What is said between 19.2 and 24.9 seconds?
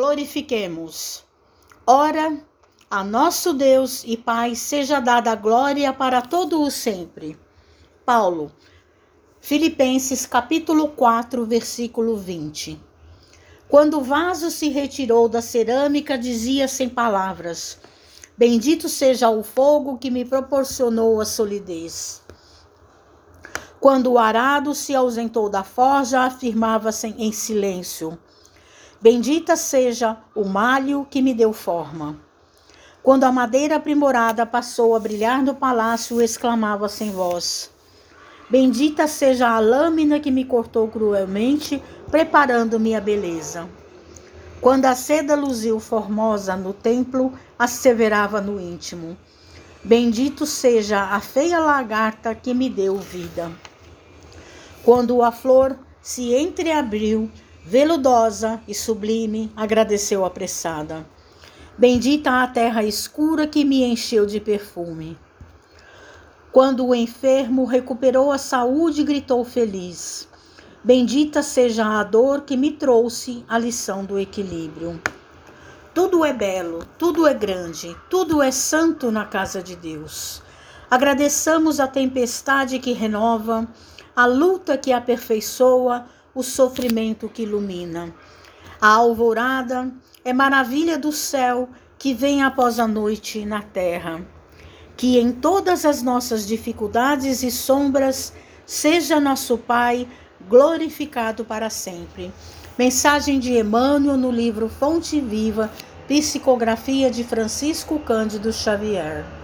o fogo que me proporcionou a solidez. Quando o arado